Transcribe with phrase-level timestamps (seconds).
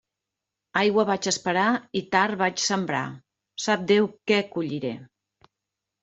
[0.79, 1.65] Aigua vaig esperar
[1.99, 3.01] i tard vaig sembrar;
[3.65, 4.95] sap Déu què colliré!